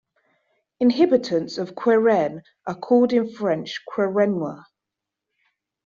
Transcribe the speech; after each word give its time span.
Inhabitants 0.79 1.59
of 1.59 1.75
Querrien 1.75 2.41
are 2.65 2.73
called 2.79 3.13
in 3.13 3.29
French 3.29 3.83
"Querriennois". 3.87 4.63